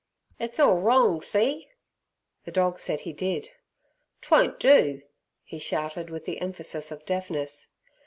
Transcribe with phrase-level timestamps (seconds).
[0.39, 1.67] "It's orl wrong, see!"
[2.45, 3.49] The dog said he did.
[4.23, 5.03] "'Twon't do!"
[5.43, 7.67] he shouted with the emphasis of deafness.